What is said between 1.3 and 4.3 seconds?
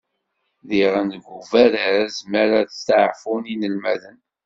ubaraz, mi ara steɛfun yinelmaden.